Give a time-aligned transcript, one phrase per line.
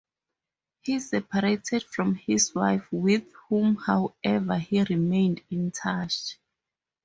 [0.81, 6.39] He separated from his wife, with whom, however, he remained in touch.